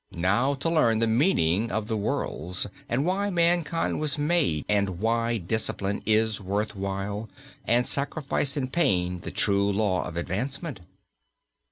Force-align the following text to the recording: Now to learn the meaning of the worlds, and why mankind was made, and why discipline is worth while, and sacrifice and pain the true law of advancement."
Now 0.15 0.55
to 0.55 0.67
learn 0.67 0.97
the 0.97 1.05
meaning 1.05 1.71
of 1.71 1.85
the 1.85 1.95
worlds, 1.95 2.65
and 2.89 3.05
why 3.05 3.29
mankind 3.29 3.99
was 3.99 4.17
made, 4.17 4.65
and 4.67 4.97
why 4.99 5.37
discipline 5.37 6.01
is 6.07 6.41
worth 6.41 6.75
while, 6.75 7.29
and 7.65 7.85
sacrifice 7.85 8.57
and 8.57 8.73
pain 8.73 9.19
the 9.19 9.29
true 9.29 9.71
law 9.71 10.03
of 10.05 10.17
advancement." 10.17 10.79